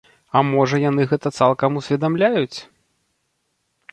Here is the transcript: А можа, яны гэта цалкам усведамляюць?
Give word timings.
А 0.39 0.41
можа, 0.51 0.79
яны 0.83 1.05
гэта 1.11 1.27
цалкам 1.41 1.71
усведамляюць? 1.83 2.61